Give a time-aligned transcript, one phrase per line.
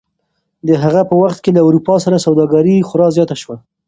[0.67, 3.55] د هغه په وخت کې له اروپا سره سوداګري خورا زیاته شوه.